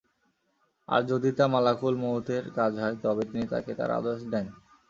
আর 0.89 1.01
যদি 1.11 1.29
তা 1.37 1.45
মালাকুল 1.53 1.95
মউতের 2.01 2.43
কাজ 2.57 2.71
হয় 2.81 2.95
তবে 3.03 3.23
তিনি 3.25 3.45
তাকে 3.53 3.71
তার 3.79 3.89
আদেশ 3.99 4.19
দেন। 4.31 4.45